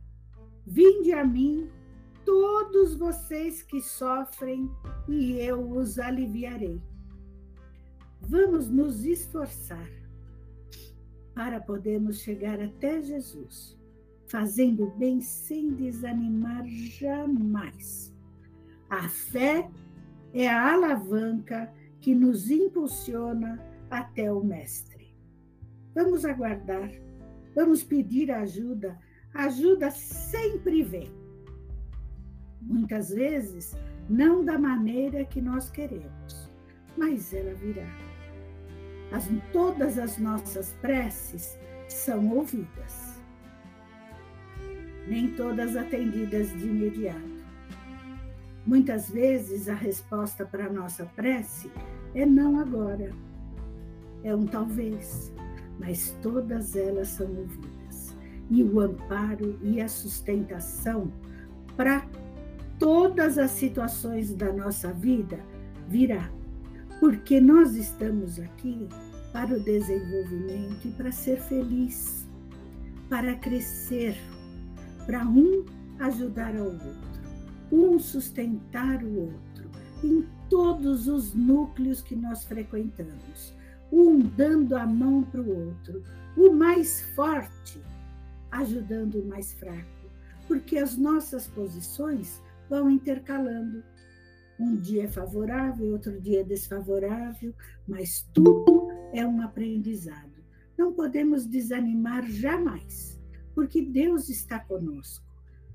Vinde 0.66 1.12
a 1.12 1.26
mim, 1.26 1.70
todos 2.26 2.96
vocês 2.96 3.62
que 3.62 3.82
sofrem, 3.82 4.72
e 5.10 5.42
eu 5.42 5.72
os 5.72 6.00
aliviarei. 6.00 6.82
Vamos 8.22 8.70
nos 8.70 9.04
esforçar 9.04 9.92
para 11.36 11.60
podermos 11.60 12.22
chegar 12.22 12.62
até 12.62 13.02
Jesus, 13.02 13.79
fazendo 14.30 14.88
bem 14.98 15.20
sem 15.20 15.70
desanimar 15.72 16.66
jamais. 16.68 18.14
A 18.90 19.10
fé 19.10 19.70
é 20.34 20.48
a 20.48 20.74
alavanca 20.74 21.72
que 22.00 22.16
nos 22.16 22.50
impulsiona 22.50 23.60
até 23.90 24.32
o 24.32 24.44
Mestre. 24.44 25.14
Vamos 25.94 26.24
aguardar 26.24 26.90
Vamos 27.56 27.84
pedir 27.84 28.32
ajuda. 28.32 28.98
ajuda 29.34 29.92
sempre 29.92 30.84
vem. 30.84 31.12
Muitas 32.62 33.10
vezes, 33.10 33.76
não 34.10 34.44
da 34.44 34.58
maneira 34.58 35.26
que 35.26 35.42
nós 35.42 35.70
queremos, 35.70 36.50
mas 36.98 37.34
ela 37.34 37.54
virá. 37.56 37.88
As, 39.12 39.28
todas 39.52 39.98
as 39.98 40.18
nossas 40.18 40.74
preces 40.82 41.58
são 41.88 42.30
ouvidas, 42.30 43.09
nem 45.10 45.32
todas 45.32 45.76
atendidas 45.76 46.50
de 46.54 46.68
imediato. 46.68 47.40
Muitas 48.66 49.10
vezes 49.10 49.68
a 49.68 49.74
resposta 49.74 50.46
para 50.46 50.68
a 50.68 50.72
nossa 50.72 51.06
prece 51.06 51.72
é 52.14 52.26
não 52.26 52.60
agora, 52.60 53.12
é 54.24 54.36
um 54.36 54.46
talvez, 54.46 55.34
mas 55.80 56.16
todas 56.22 56.76
elas 56.76 57.08
são 57.08 57.28
ouvidas. 57.28 58.16
E 58.52 58.64
o 58.64 58.80
amparo 58.80 59.58
e 59.64 59.82
a 59.82 59.88
sustentação 59.88 61.12
para 61.76 62.06
todas 62.78 63.38
as 63.38 63.52
situações 63.52 64.34
da 64.36 64.52
nossa 64.52 64.92
vida 64.94 65.40
virá, 65.88 66.30
porque 67.00 67.40
nós 67.40 67.76
estamos 67.76 68.40
aqui 68.40 68.88
para 69.32 69.56
o 69.56 69.60
desenvolvimento 69.60 70.88
e 70.88 70.92
para 70.92 71.12
ser 71.12 71.40
feliz, 71.40 72.28
para 73.10 73.36
crescer, 73.36 74.16
para 75.10 75.28
um 75.28 75.66
ajudar 76.02 76.56
ao 76.56 76.68
outro, 76.68 76.92
um 77.72 77.98
sustentar 77.98 79.04
o 79.04 79.22
outro 79.22 79.68
em 80.04 80.24
todos 80.48 81.08
os 81.08 81.34
núcleos 81.34 82.00
que 82.00 82.16
nós 82.16 82.44
frequentamos 82.44 83.56
um 83.92 84.20
dando 84.20 84.76
a 84.76 84.86
mão 84.86 85.24
para 85.24 85.42
o 85.42 85.68
outro, 85.70 86.04
o 86.38 86.52
mais 86.54 87.02
forte 87.16 87.82
ajudando 88.52 89.16
o 89.16 89.26
mais 89.26 89.52
fraco, 89.54 90.12
porque 90.48 90.78
as 90.78 90.96
nossas 90.96 91.48
posições 91.48 92.40
vão 92.70 92.88
intercalando. 92.88 93.84
Um 94.60 94.76
dia 94.76 95.06
é 95.06 95.08
favorável, 95.08 95.88
outro 95.88 96.22
dia 96.22 96.42
é 96.42 96.44
desfavorável, 96.44 97.52
mas 97.88 98.30
tudo 98.32 98.92
é 99.12 99.26
um 99.26 99.42
aprendizado. 99.42 100.44
Não 100.78 100.94
podemos 100.94 101.48
desanimar 101.48 102.24
jamais, 102.30 103.19
porque 103.60 103.82
Deus 103.82 104.30
está 104.30 104.60
conosco. 104.60 105.26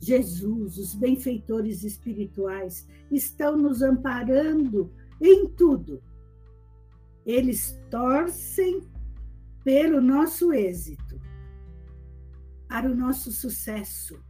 Jesus, 0.01 0.79
os 0.79 0.95
benfeitores 0.95 1.85
espirituais 1.85 2.89
estão 3.11 3.57
nos 3.57 3.83
amparando 3.83 4.91
em 5.21 5.49
tudo 5.49 6.03
eles 7.25 7.79
torcem 7.91 8.83
pelo 9.63 10.01
nosso 10.01 10.53
êxito, 10.53 11.19
para 12.69 12.91
o 12.91 12.95
nosso 12.95 13.33
sucesso. 13.33 14.23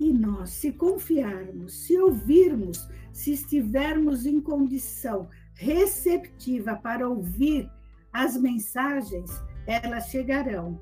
E 0.00 0.12
nós, 0.12 0.50
se 0.50 0.72
confiarmos, 0.72 1.74
se 1.84 1.98
ouvirmos, 1.98 2.88
se 3.12 3.32
estivermos 3.32 4.24
em 4.24 4.40
condição 4.40 5.28
receptiva 5.54 6.74
para 6.74 7.08
ouvir 7.08 7.70
as 8.12 8.36
mensagens, 8.36 9.30
elas 9.66 10.08
chegarão. 10.08 10.80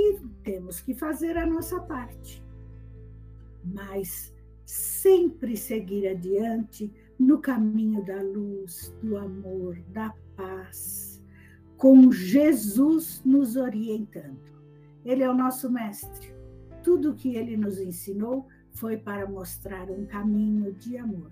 E 0.00 0.18
temos 0.42 0.80
que 0.80 0.94
fazer 0.94 1.36
a 1.36 1.44
nossa 1.44 1.78
parte. 1.80 2.42
Mas 3.62 4.34
sempre 4.64 5.58
seguir 5.58 6.08
adiante 6.08 6.90
no 7.18 7.38
caminho 7.38 8.02
da 8.02 8.22
luz, 8.22 8.94
do 9.02 9.18
amor, 9.18 9.78
da 9.88 10.14
paz, 10.34 11.22
com 11.76 12.10
Jesus 12.10 13.20
nos 13.26 13.56
orientando. 13.56 14.58
Ele 15.04 15.22
é 15.22 15.28
o 15.30 15.36
nosso 15.36 15.70
mestre. 15.70 16.34
Tudo 16.82 17.14
que 17.14 17.36
ele 17.36 17.58
nos 17.58 17.78
ensinou 17.78 18.46
foi 18.72 18.96
para 18.96 19.28
mostrar 19.28 19.90
um 19.90 20.06
caminho 20.06 20.72
de 20.72 20.96
amor. 20.96 21.30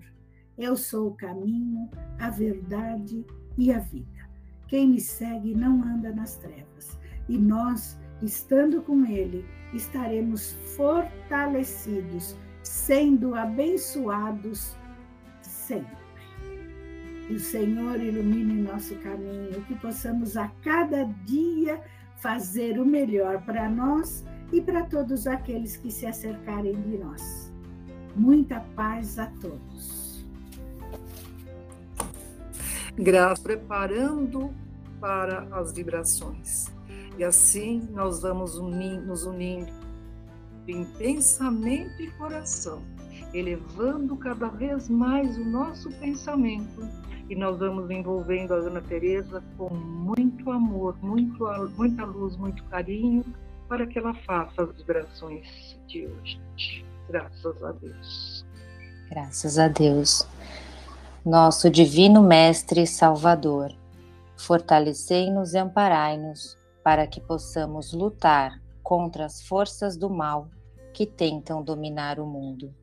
Eu 0.55 0.77
sou 0.77 1.07
o 1.07 1.15
caminho, 1.15 1.89
a 2.19 2.29
verdade 2.29 3.25
e 3.57 3.71
a 3.71 3.79
vida. 3.79 4.29
Quem 4.67 4.87
me 4.89 4.99
segue 4.99 5.55
não 5.55 5.83
anda 5.83 6.13
nas 6.13 6.35
trevas. 6.35 6.99
E 7.27 7.37
nós, 7.37 7.97
estando 8.21 8.81
com 8.81 9.05
ele, 9.05 9.45
estaremos 9.73 10.51
fortalecidos, 10.75 12.35
sendo 12.63 13.35
abençoados 13.35 14.75
sempre. 15.41 15.97
Que 17.27 17.33
o 17.33 17.39
Senhor 17.39 17.99
ilumine 18.01 18.61
nosso 18.61 18.95
caminho, 18.97 19.63
que 19.67 19.75
possamos 19.75 20.35
a 20.35 20.47
cada 20.63 21.03
dia 21.25 21.81
fazer 22.17 22.79
o 22.79 22.85
melhor 22.85 23.41
para 23.43 23.69
nós 23.69 24.25
e 24.51 24.59
para 24.61 24.83
todos 24.83 25.27
aqueles 25.27 25.77
que 25.77 25.91
se 25.91 26.05
acercarem 26.05 26.79
de 26.81 26.97
nós. 26.97 27.53
Muita 28.15 28.59
paz 28.75 29.19
a 29.19 29.27
todos. 29.27 30.25
Graça 32.97 33.41
preparando 33.41 34.53
para 34.99 35.47
as 35.51 35.71
vibrações. 35.71 36.65
E 37.19 37.23
assim 37.25 37.85
nós 37.91 38.21
vamos 38.21 38.57
nos 38.57 39.25
unindo 39.25 39.69
em 40.65 40.85
pensamento 40.85 42.01
e 42.01 42.09
coração, 42.11 42.81
elevando 43.33 44.15
cada 44.15 44.47
vez 44.47 44.87
mais 44.87 45.37
o 45.37 45.43
nosso 45.43 45.91
pensamento 45.99 46.87
e 47.29 47.35
nós 47.35 47.59
vamos 47.59 47.91
envolvendo 47.91 48.53
a 48.53 48.57
Ana 48.59 48.81
Teresa 48.81 49.43
com 49.57 49.69
muito 49.69 50.49
amor, 50.49 50.97
muito, 51.01 51.45
muita 51.75 52.05
luz, 52.05 52.37
muito 52.37 52.63
carinho, 52.65 53.25
para 53.67 53.85
que 53.85 53.99
ela 53.99 54.13
faça 54.25 54.63
as 54.63 54.73
vibrações 54.77 55.77
de 55.87 56.07
hoje. 56.07 56.39
Graças 57.09 57.61
a 57.61 57.73
Deus. 57.73 58.45
Graças 59.09 59.59
a 59.59 59.67
Deus. 59.67 60.25
Nosso 61.25 61.69
Divino 61.69 62.23
Mestre 62.23 62.87
Salvador, 62.87 63.75
fortalecei-nos 64.37 65.53
e 65.53 65.57
amparai-nos 65.57 66.58
para 66.89 67.05
que 67.05 67.21
possamos 67.21 67.93
lutar 67.93 68.59
contra 68.81 69.23
as 69.23 69.43
forças 69.43 69.95
do 69.95 70.09
mal 70.09 70.49
que 70.91 71.05
tentam 71.05 71.61
dominar 71.61 72.19
o 72.19 72.25
mundo. 72.25 72.73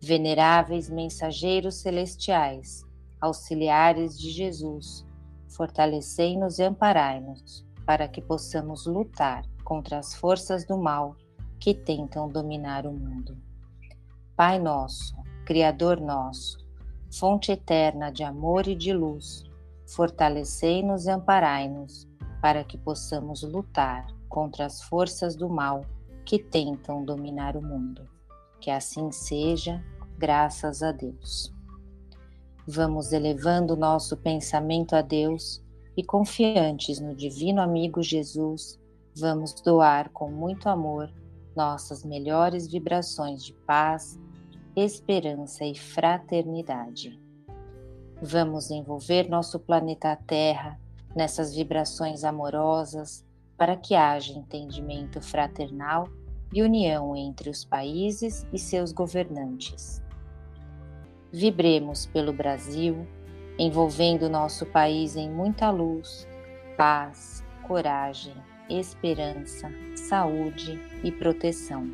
Veneráveis 0.00 0.88
mensageiros 0.88 1.74
celestiais, 1.74 2.86
auxiliares 3.20 4.16
de 4.16 4.30
Jesus, 4.30 5.04
fortalecei-nos 5.48 6.60
e 6.60 6.62
amparai-nos, 6.62 7.66
para 7.84 8.06
que 8.06 8.22
possamos 8.22 8.86
lutar 8.86 9.42
contra 9.64 9.98
as 9.98 10.14
forças 10.14 10.64
do 10.64 10.78
mal 10.78 11.16
que 11.58 11.74
tentam 11.74 12.28
dominar 12.28 12.86
o 12.86 12.92
mundo. 12.92 13.36
Pai 14.36 14.60
nosso, 14.60 15.12
Criador 15.44 16.00
nosso, 16.00 16.64
fonte 17.12 17.50
eterna 17.50 18.12
de 18.12 18.22
amor 18.22 18.68
e 18.68 18.76
de 18.76 18.92
luz, 18.92 19.42
fortalecei-nos 19.88 21.06
e 21.06 21.10
amparai-nos, 21.10 22.06
para 22.44 22.62
que 22.62 22.76
possamos 22.76 23.42
lutar 23.42 24.06
contra 24.28 24.66
as 24.66 24.82
forças 24.82 25.34
do 25.34 25.48
mal 25.48 25.86
que 26.26 26.38
tentam 26.38 27.02
dominar 27.02 27.56
o 27.56 27.62
mundo. 27.62 28.06
Que 28.60 28.70
assim 28.70 29.10
seja, 29.10 29.82
graças 30.18 30.82
a 30.82 30.92
Deus. 30.92 31.50
Vamos 32.68 33.14
elevando 33.14 33.74
nosso 33.74 34.14
pensamento 34.14 34.94
a 34.94 35.00
Deus 35.00 35.64
e 35.96 36.04
confiantes 36.04 37.00
no 37.00 37.14
Divino 37.14 37.62
Amigo 37.62 38.02
Jesus, 38.02 38.78
vamos 39.16 39.54
doar 39.62 40.10
com 40.10 40.30
muito 40.30 40.68
amor 40.68 41.10
nossas 41.56 42.04
melhores 42.04 42.70
vibrações 42.70 43.42
de 43.42 43.54
paz, 43.66 44.20
esperança 44.76 45.64
e 45.64 45.74
fraternidade. 45.74 47.18
Vamos 48.20 48.70
envolver 48.70 49.30
nosso 49.30 49.58
planeta 49.58 50.14
Terra 50.26 50.83
nessas 51.14 51.54
vibrações 51.54 52.24
amorosas 52.24 53.24
para 53.56 53.76
que 53.76 53.94
haja 53.94 54.32
entendimento 54.32 55.20
fraternal 55.20 56.08
e 56.52 56.62
união 56.62 57.16
entre 57.16 57.50
os 57.50 57.64
países 57.64 58.46
e 58.52 58.58
seus 58.58 58.92
governantes 58.92 60.04
Vibremos 61.36 62.06
pelo 62.06 62.32
Brasil, 62.32 63.08
envolvendo 63.58 64.30
nosso 64.30 64.64
país 64.66 65.16
em 65.16 65.28
muita 65.28 65.68
luz, 65.68 66.28
paz, 66.76 67.42
coragem, 67.66 68.36
esperança, 68.70 69.68
saúde 69.96 70.80
e 71.02 71.10
proteção. 71.10 71.90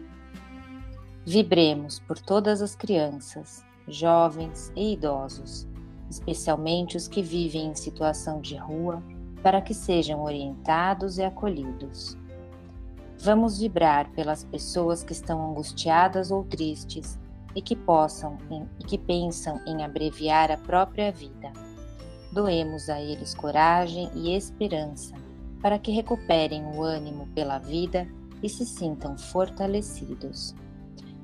Vibremos 1.24 1.98
por 2.00 2.18
todas 2.18 2.61
as 2.61 2.76
crianças, 2.76 3.64
jovens 3.88 4.70
e 4.76 4.92
idosos, 4.92 5.66
especialmente 6.11 6.96
os 6.96 7.07
que 7.07 7.23
vivem 7.23 7.68
em 7.68 7.75
situação 7.75 8.40
de 8.40 8.57
rua, 8.57 9.03
para 9.42 9.62
que 9.62 9.73
sejam 9.73 10.23
orientados 10.23 11.16
e 11.16 11.23
acolhidos. 11.23 12.18
Vamos 13.23 13.59
vibrar 13.59 14.11
pelas 14.11 14.44
pessoas 14.44 15.03
que 15.03 15.12
estão 15.12 15.51
angustiadas 15.51 16.31
ou 16.31 16.44
tristes 16.44 17.18
e 17.55 17.62
que 17.62 17.77
possam 17.77 18.37
e 18.79 18.85
que 18.85 18.99
pensam 18.99 19.61
em 19.66 19.83
abreviar 19.85 20.51
a 20.51 20.57
própria 20.57 21.12
vida. 21.12 21.53
Doemos 22.33 22.88
a 22.88 23.01
eles 23.01 23.35
coragem 23.35 24.11
e 24.14 24.35
esperança 24.35 25.14
para 25.61 25.79
que 25.79 25.90
recuperem 25.90 26.64
o 26.75 26.83
ânimo 26.83 27.27
pela 27.35 27.59
vida 27.59 28.09
e 28.42 28.49
se 28.49 28.64
sintam 28.64 29.16
fortalecidos. 29.18 30.55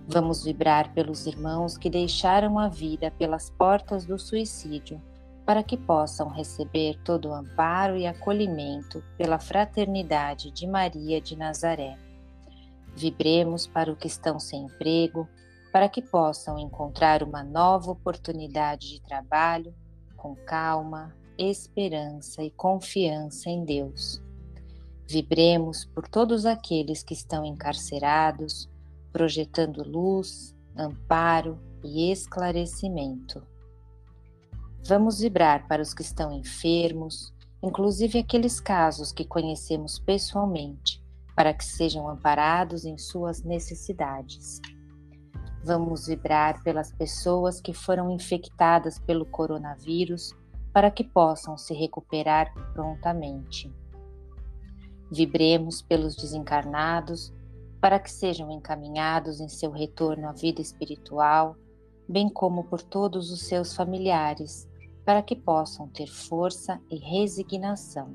Vamos 0.08 0.44
vibrar 0.44 0.94
pelos 0.94 1.26
irmãos 1.26 1.76
que 1.76 1.90
deixaram 1.90 2.60
a 2.60 2.68
vida 2.68 3.10
pelas 3.10 3.50
portas 3.50 4.06
do 4.06 4.16
suicídio, 4.16 5.02
para 5.44 5.64
que 5.64 5.76
possam 5.76 6.28
receber 6.28 6.96
todo 7.04 7.28
o 7.28 7.34
amparo 7.34 7.96
e 7.96 8.06
acolhimento 8.06 9.02
pela 9.18 9.38
fraternidade 9.40 10.52
de 10.52 10.64
Maria 10.64 11.20
de 11.20 11.34
Nazaré. 11.34 11.98
Vibremos 12.94 13.66
para 13.66 13.90
os 13.90 13.98
que 13.98 14.06
estão 14.06 14.38
sem 14.38 14.66
emprego, 14.66 15.28
para 15.72 15.88
que 15.88 16.00
possam 16.00 16.56
encontrar 16.56 17.24
uma 17.24 17.42
nova 17.42 17.90
oportunidade 17.90 18.88
de 18.88 19.00
trabalho 19.00 19.74
com 20.16 20.36
calma, 20.36 21.14
esperança 21.36 22.44
e 22.44 22.50
confiança 22.50 23.50
em 23.50 23.64
Deus. 23.64 24.22
Vibremos 25.08 25.84
por 25.84 26.08
todos 26.08 26.46
aqueles 26.46 27.02
que 27.02 27.12
estão 27.12 27.44
encarcerados, 27.44 28.68
projetando 29.16 29.82
luz, 29.82 30.54
amparo 30.76 31.58
e 31.82 32.12
esclarecimento. 32.12 33.42
Vamos 34.86 35.20
vibrar 35.20 35.66
para 35.66 35.80
os 35.80 35.94
que 35.94 36.02
estão 36.02 36.30
enfermos, 36.30 37.32
inclusive 37.62 38.18
aqueles 38.18 38.60
casos 38.60 39.12
que 39.12 39.24
conhecemos 39.24 39.98
pessoalmente, 39.98 41.02
para 41.34 41.54
que 41.54 41.64
sejam 41.64 42.06
amparados 42.10 42.84
em 42.84 42.98
suas 42.98 43.42
necessidades. 43.42 44.60
Vamos 45.64 46.08
vibrar 46.08 46.62
pelas 46.62 46.92
pessoas 46.92 47.58
que 47.58 47.72
foram 47.72 48.10
infectadas 48.10 48.98
pelo 48.98 49.24
coronavírus 49.24 50.34
para 50.74 50.90
que 50.90 51.02
possam 51.02 51.56
se 51.56 51.72
recuperar 51.72 52.52
prontamente. 52.74 53.72
Vibremos 55.10 55.80
pelos 55.80 56.14
desencarnados 56.16 57.32
para 57.80 57.98
que 57.98 58.10
sejam 58.10 58.50
encaminhados 58.50 59.40
em 59.40 59.48
seu 59.48 59.70
retorno 59.70 60.28
à 60.28 60.32
vida 60.32 60.60
espiritual, 60.60 61.56
bem 62.08 62.28
como 62.28 62.64
por 62.64 62.82
todos 62.82 63.30
os 63.30 63.42
seus 63.42 63.74
familiares, 63.74 64.68
para 65.04 65.22
que 65.22 65.36
possam 65.36 65.88
ter 65.88 66.06
força 66.06 66.80
e 66.90 66.96
resignação. 66.96 68.14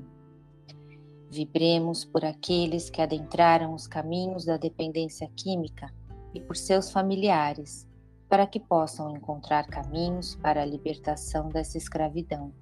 Vibremos 1.30 2.04
por 2.04 2.24
aqueles 2.24 2.90
que 2.90 3.00
adentraram 3.00 3.74
os 3.74 3.86
caminhos 3.86 4.44
da 4.44 4.58
dependência 4.58 5.30
química 5.34 5.90
e 6.34 6.40
por 6.40 6.56
seus 6.56 6.90
familiares, 6.90 7.88
para 8.28 8.46
que 8.46 8.60
possam 8.60 9.14
encontrar 9.16 9.66
caminhos 9.66 10.34
para 10.36 10.62
a 10.62 10.66
libertação 10.66 11.48
dessa 11.48 11.78
escravidão. 11.78 12.52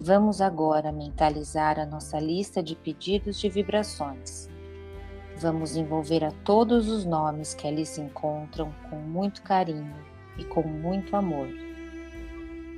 Vamos 0.00 0.40
agora 0.40 0.92
mentalizar 0.92 1.78
a 1.78 1.86
nossa 1.86 2.18
lista 2.18 2.62
de 2.62 2.74
pedidos 2.74 3.38
de 3.38 3.48
vibrações. 3.48 4.48
Vamos 5.38 5.76
envolver 5.76 6.24
a 6.24 6.30
todos 6.30 6.88
os 6.88 7.04
nomes 7.04 7.54
que 7.54 7.66
ali 7.66 7.84
se 7.84 8.00
encontram 8.00 8.72
com 8.88 8.96
muito 8.96 9.42
carinho 9.42 9.94
e 10.38 10.44
com 10.44 10.62
muito 10.62 11.16
amor. 11.16 11.48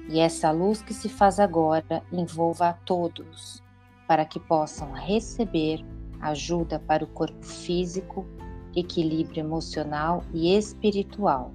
E 0.08 0.20
essa 0.20 0.50
luz 0.50 0.80
que 0.80 0.94
se 0.94 1.08
faz 1.08 1.38
agora 1.38 2.02
envolva 2.12 2.68
a 2.68 2.72
todos, 2.72 3.62
para 4.06 4.24
que 4.24 4.40
possam 4.40 4.92
receber 4.92 5.84
ajuda 6.20 6.78
para 6.78 7.04
o 7.04 7.08
corpo 7.08 7.44
físico 7.44 8.26
equilíbrio 8.74 9.40
emocional 9.40 10.22
e 10.32 10.54
espiritual, 10.54 11.52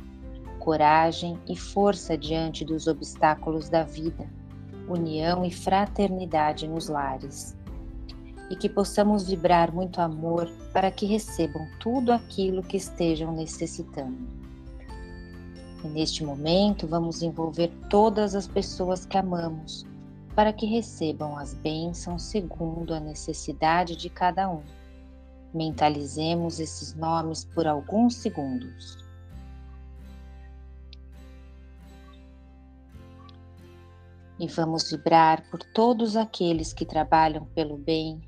coragem 0.60 1.40
e 1.48 1.56
força 1.56 2.18
diante 2.18 2.66
dos 2.66 2.88
obstáculos 2.88 3.70
da 3.70 3.84
vida, 3.84 4.30
união 4.88 5.46
e 5.46 5.52
fraternidade 5.52 6.68
nos 6.68 6.90
lares. 6.90 7.58
E 8.52 8.56
que 8.56 8.70
possamos 8.70 9.28
vibrar 9.28 9.74
muito 9.74 10.00
amor 10.00 10.48
para 10.72 10.92
que 10.92 11.08
recebam 11.08 11.68
tudo 11.80 12.12
aquilo 12.12 12.62
que 12.62 12.78
estejam 12.78 13.34
necessitando. 13.34 14.28
E 15.84 15.88
neste 15.88 16.24
momento, 16.24 16.86
vamos 16.86 17.24
envolver 17.24 17.72
todas 17.90 18.36
as 18.36 18.48
pessoas 18.48 19.08
que 19.08 19.18
amamos, 19.18 19.88
para 20.36 20.54
que 20.54 20.68
recebam 20.68 21.36
as 21.36 21.56
bênçãos 21.56 22.22
segundo 22.22 22.94
a 22.94 23.00
necessidade 23.00 23.96
de 23.96 24.08
cada 24.08 24.48
um 24.48 24.62
Mentalizemos 25.54 26.62
esses 26.62 26.94
nomes 26.96 27.44
por 27.44 27.68
alguns 27.68 28.16
segundos. 28.16 28.98
E 34.40 34.48
vamos 34.48 34.90
vibrar 34.90 35.44
por 35.52 35.62
todos 35.62 36.16
aqueles 36.16 36.72
que 36.72 36.86
trabalham 36.86 37.46
pelo 37.48 37.78
bem, 37.78 38.22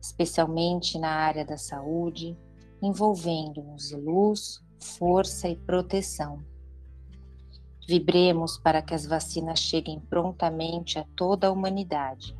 especialmente 0.00 0.98
na 0.98 1.10
área 1.10 1.44
da 1.44 1.56
saúde, 1.56 2.36
envolvendo-nos 2.82 3.92
luz, 3.92 4.62
força 4.80 5.48
e 5.48 5.56
proteção. 5.56 6.42
Vibremos 7.86 8.58
para 8.58 8.82
que 8.82 8.94
as 8.94 9.06
vacinas 9.06 9.58
cheguem 9.58 9.98
prontamente 9.98 10.98
a 10.98 11.06
toda 11.16 11.46
a 11.46 11.50
humanidade. 11.50 12.36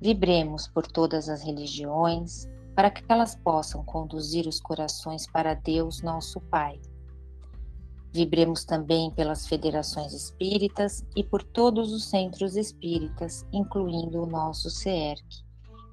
Vibremos 0.00 0.68
por 0.68 0.86
todas 0.86 1.28
as 1.28 1.42
religiões, 1.42 2.48
para 2.74 2.90
que 2.90 3.04
elas 3.08 3.34
possam 3.34 3.84
conduzir 3.84 4.46
os 4.46 4.60
corações 4.60 5.26
para 5.26 5.54
Deus, 5.54 6.02
nosso 6.02 6.40
Pai. 6.40 6.80
Vibremos 8.12 8.64
também 8.64 9.10
pelas 9.10 9.46
federações 9.46 10.12
espíritas 10.12 11.04
e 11.16 11.24
por 11.24 11.42
todos 11.42 11.92
os 11.92 12.04
centros 12.04 12.54
espíritas, 12.54 13.44
incluindo 13.52 14.22
o 14.22 14.26
nosso 14.26 14.70
CERC, 14.70 15.44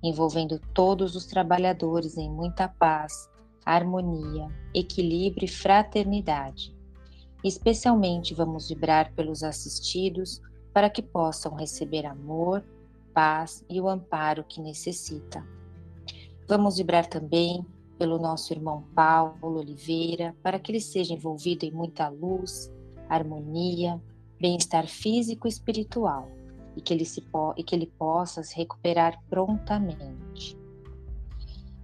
envolvendo 0.03 0.59
todos 0.73 1.15
os 1.15 1.25
trabalhadores 1.25 2.17
em 2.17 2.29
muita 2.29 2.67
paz, 2.67 3.29
harmonia, 3.65 4.47
equilíbrio 4.73 5.45
e 5.45 5.47
fraternidade. 5.47 6.75
Especialmente 7.43 8.33
vamos 8.33 8.69
vibrar 8.69 9.13
pelos 9.13 9.43
assistidos 9.43 10.41
para 10.73 10.89
que 10.89 11.01
possam 11.01 11.55
receber 11.55 12.05
amor, 12.05 12.63
paz 13.13 13.63
e 13.69 13.79
o 13.81 13.89
amparo 13.89 14.43
que 14.43 14.61
necessita. 14.61 15.45
Vamos 16.47 16.77
vibrar 16.77 17.07
também 17.07 17.65
pelo 17.97 18.17
nosso 18.17 18.51
irmão 18.51 18.83
Paulo 18.95 19.59
Oliveira, 19.59 20.35
para 20.41 20.59
que 20.59 20.71
ele 20.71 20.81
seja 20.81 21.13
envolvido 21.13 21.65
em 21.65 21.71
muita 21.71 22.09
luz, 22.09 22.71
harmonia, 23.07 24.01
bem-estar 24.39 24.87
físico 24.87 25.47
e 25.47 25.49
espiritual, 25.49 26.27
e 26.81 26.83
que 26.83 26.93
ele, 26.93 27.05
se 27.05 27.23
e 27.55 27.63
que 27.63 27.75
ele 27.75 27.85
possa 27.85 28.41
se 28.41 28.57
recuperar 28.57 29.21
prontamente. 29.29 30.57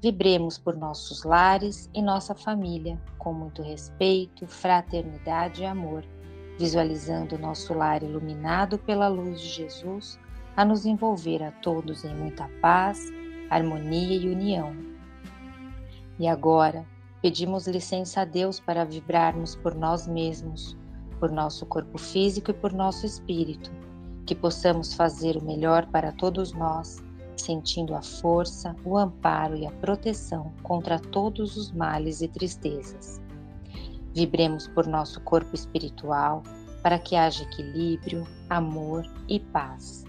Vibremos 0.01 0.57
por 0.57 0.75
nossos 0.75 1.23
lares 1.23 1.89
e 1.93 2.01
nossa 2.01 2.33
família, 2.33 2.99
com 3.17 3.33
muito 3.33 3.61
respeito, 3.61 4.47
fraternidade 4.47 5.61
e 5.61 5.65
amor, 5.65 6.03
visualizando 6.57 7.37
nosso 7.37 7.73
lar 7.73 8.01
iluminado 8.01 8.79
pela 8.79 9.07
luz 9.07 9.39
de 9.39 9.47
Jesus, 9.47 10.19
a 10.55 10.65
nos 10.65 10.85
envolver 10.85 11.43
a 11.43 11.51
todos 11.51 12.03
em 12.03 12.15
muita 12.15 12.49
paz, 12.59 12.99
harmonia 13.49 14.17
e 14.17 14.29
união. 14.29 14.75
E 16.19 16.27
agora, 16.27 16.85
pedimos 17.21 17.67
licença 17.67 18.21
a 18.21 18.25
Deus 18.25 18.59
para 18.59 18.83
vibrarmos 18.83 19.55
por 19.55 19.75
nós 19.75 20.07
mesmos, 20.07 20.75
por 21.19 21.31
nosso 21.31 21.65
corpo 21.65 21.97
físico 21.97 22.51
e 22.51 22.53
por 22.55 22.73
nosso 22.73 23.05
espírito, 23.05 23.71
que 24.27 24.35
possamos 24.35 24.93
fazer 24.93 25.37
o 25.37 25.43
melhor 25.43 25.87
para 25.87 26.11
todos 26.11 26.51
nós 26.51 27.01
sentindo 27.39 27.95
a 27.95 28.01
força, 28.01 28.75
o 28.83 28.97
amparo 28.97 29.55
e 29.55 29.65
a 29.65 29.71
proteção 29.71 30.51
contra 30.63 30.99
todos 30.99 31.55
os 31.55 31.71
males 31.71 32.21
e 32.21 32.27
tristezas. 32.27 33.21
Vibremos 34.13 34.67
por 34.67 34.85
nosso 34.85 35.21
corpo 35.21 35.55
espiritual 35.55 36.43
para 36.83 36.99
que 36.99 37.15
haja 37.15 37.43
equilíbrio, 37.43 38.27
amor 38.49 39.05
e 39.29 39.39
paz. 39.39 40.03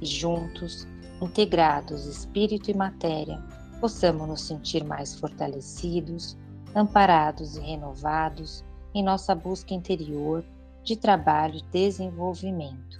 E 0.00 0.06
juntos, 0.06 0.86
integrados 1.20 2.06
espírito 2.06 2.70
e 2.70 2.74
matéria, 2.74 3.42
possamos 3.80 4.28
nos 4.28 4.42
sentir 4.42 4.84
mais 4.84 5.18
fortalecidos, 5.18 6.36
amparados 6.74 7.56
e 7.56 7.60
renovados 7.60 8.64
em 8.94 9.02
nossa 9.02 9.34
busca 9.34 9.74
interior 9.74 10.44
de 10.84 10.96
trabalho 10.96 11.56
e 11.56 11.62
desenvolvimento. 11.72 12.95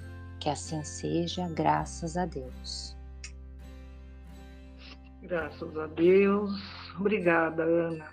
Que 0.46 0.50
assim 0.50 0.84
seja, 0.84 1.48
graças 1.48 2.16
a 2.16 2.24
Deus. 2.24 2.96
Graças 5.20 5.76
a 5.76 5.88
Deus. 5.88 6.52
Obrigada, 7.00 7.64
Ana. 7.64 8.06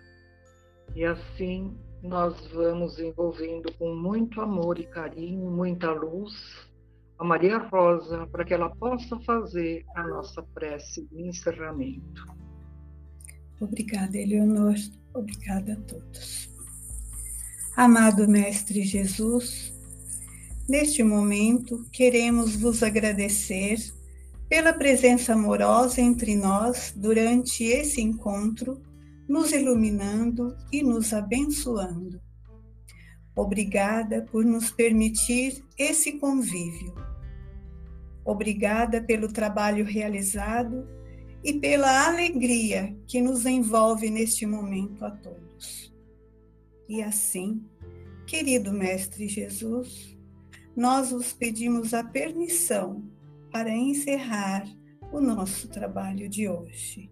E 0.96 1.06
assim 1.06 1.78
nós 2.02 2.36
vamos 2.48 2.98
envolvendo 2.98 3.72
com 3.74 3.94
muito 3.94 4.42
amor 4.42 4.80
e 4.80 4.84
carinho, 4.88 5.48
muita 5.52 5.92
luz, 5.92 6.34
a 7.20 7.24
Maria 7.24 7.60
Rosa, 7.60 8.26
para 8.26 8.44
que 8.44 8.56
ela 8.56 8.76
possa 8.78 9.20
fazer 9.20 9.86
a 9.96 10.02
nossa 10.02 10.42
prece 10.42 11.06
de 11.12 11.22
encerramento. 11.22 12.26
Obrigada, 13.62 14.18
Eleonor. 14.18 14.74
Obrigada 15.14 15.74
a 15.74 15.82
todos. 15.82 16.50
Amado 17.78 18.28
Mestre 18.28 18.82
Jesus, 18.82 19.73
neste 20.68 21.04
momento 21.04 21.86
queremos 21.92 22.56
vos 22.56 22.82
agradecer 22.84 23.78
pela 24.48 24.74
presença 24.74 25.34
amorosa 25.34 26.00
entre 26.02 26.36
nós 26.36 26.94
durante 26.96 27.64
esse 27.64 28.02
encontro, 28.02 28.82
nos 29.28 29.52
iluminando 29.52 30.56
e 30.72 30.84
nos 30.84 31.14
abençoando. 31.14 32.22
Obrigada 33.36 34.22
por 34.32 34.46
nos 34.46 34.70
permitir 34.70 35.64
esse 35.78 36.14
convívio. 36.20 36.94
Obrigada 38.24 39.02
pelo 39.02 39.28
trabalho 39.28 39.84
realizado 39.84 40.88
e 41.44 41.54
pela 41.54 42.08
alegria 42.08 42.96
que 43.08 43.20
nos 43.20 43.46
envolve 43.46 44.10
neste 44.10 44.46
momento 44.46 45.04
a 45.04 45.12
todos. 45.12 45.92
E 46.88 47.02
assim, 47.02 47.66
querido 48.28 48.72
Mestre 48.72 49.28
Jesus, 49.28 50.13
nós 50.76 51.12
vos 51.12 51.34
pedimos 51.34 51.94
a 51.94 52.04
permissão 52.04 53.04
para 53.52 53.70
encerrar 53.70 54.66
o 55.12 55.22
nosso 55.22 55.68
trabalho 55.68 56.28
de 56.28 56.50
hoje. 56.50 57.12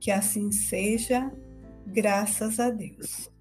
Que 0.00 0.10
assim 0.10 0.50
seja, 0.50 1.30
graças 1.86 2.58
a 2.58 2.70
Deus. 2.70 3.33